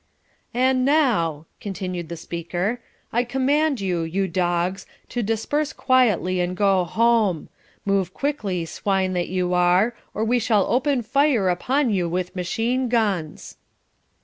[0.55, 2.81] "And now," continued the speaker,
[3.13, 7.49] "I command you, you dogs, to disperse quietly and go home.
[7.85, 12.89] Move quickly, swine that you are, or we shall open fire upon you with machine
[12.89, 13.57] guns."